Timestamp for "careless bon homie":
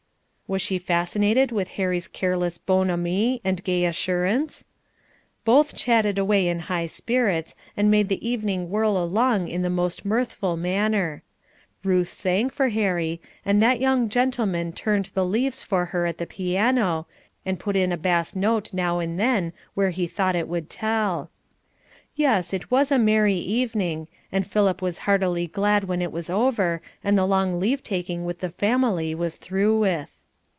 2.09-3.39